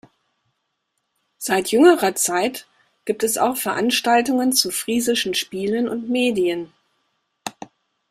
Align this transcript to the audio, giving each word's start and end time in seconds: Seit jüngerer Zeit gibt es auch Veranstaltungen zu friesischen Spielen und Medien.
Seit 1.37 1.67
jüngerer 1.67 2.15
Zeit 2.15 2.65
gibt 3.05 3.21
es 3.21 3.37
auch 3.37 3.55
Veranstaltungen 3.55 4.51
zu 4.51 4.71
friesischen 4.71 5.35
Spielen 5.35 5.87
und 5.87 6.09
Medien. 6.09 6.73